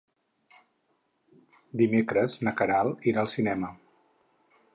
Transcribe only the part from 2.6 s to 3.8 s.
Queralt irà al cinema.